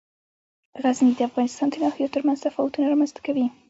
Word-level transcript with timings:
غزني 0.83 1.13
د 1.15 1.21
افغانستان 1.29 1.67
د 1.69 1.75
ناحیو 1.83 2.13
ترمنځ 2.15 2.37
تفاوتونه 2.45 2.85
رامنځ 2.91 3.11
ته 3.15 3.21
کوي. 3.27 3.45